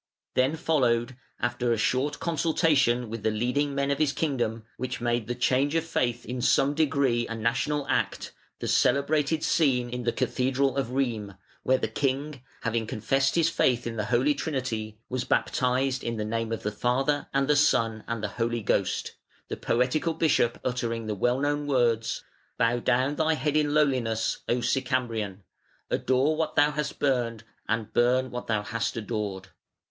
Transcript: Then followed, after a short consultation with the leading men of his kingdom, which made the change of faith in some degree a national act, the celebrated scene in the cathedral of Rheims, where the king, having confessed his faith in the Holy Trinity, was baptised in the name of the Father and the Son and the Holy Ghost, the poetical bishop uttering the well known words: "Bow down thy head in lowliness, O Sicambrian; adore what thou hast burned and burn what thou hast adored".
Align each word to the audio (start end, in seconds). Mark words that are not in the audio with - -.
Then 0.33 0.55
followed, 0.55 1.15
after 1.39 1.71
a 1.71 1.77
short 1.77 2.19
consultation 2.19 3.07
with 3.07 3.21
the 3.21 3.29
leading 3.29 3.75
men 3.75 3.91
of 3.91 3.99
his 3.99 4.13
kingdom, 4.13 4.65
which 4.75 4.99
made 4.99 5.27
the 5.27 5.35
change 5.35 5.75
of 5.75 5.83
faith 5.83 6.25
in 6.25 6.41
some 6.41 6.73
degree 6.73 7.27
a 7.27 7.35
national 7.35 7.85
act, 7.87 8.31
the 8.57 8.67
celebrated 8.67 9.43
scene 9.43 9.91
in 9.91 10.01
the 10.01 10.11
cathedral 10.11 10.75
of 10.75 10.89
Rheims, 10.89 11.33
where 11.61 11.77
the 11.77 11.87
king, 11.87 12.41
having 12.63 12.87
confessed 12.87 13.35
his 13.35 13.47
faith 13.51 13.85
in 13.85 13.95
the 13.95 14.05
Holy 14.05 14.33
Trinity, 14.33 14.97
was 15.07 15.23
baptised 15.23 16.03
in 16.03 16.17
the 16.17 16.25
name 16.25 16.51
of 16.51 16.63
the 16.63 16.71
Father 16.71 17.27
and 17.31 17.47
the 17.47 17.55
Son 17.55 18.03
and 18.07 18.23
the 18.23 18.27
Holy 18.39 18.63
Ghost, 18.63 19.13
the 19.49 19.55
poetical 19.55 20.15
bishop 20.15 20.59
uttering 20.65 21.05
the 21.05 21.13
well 21.13 21.39
known 21.39 21.67
words: 21.67 22.23
"Bow 22.57 22.79
down 22.79 23.17
thy 23.17 23.35
head 23.35 23.55
in 23.55 23.75
lowliness, 23.75 24.39
O 24.49 24.61
Sicambrian; 24.61 25.43
adore 25.91 26.35
what 26.35 26.55
thou 26.55 26.71
hast 26.71 26.97
burned 26.97 27.43
and 27.67 27.93
burn 27.93 28.31
what 28.31 28.47
thou 28.47 28.63
hast 28.63 28.97
adored". 28.97 29.49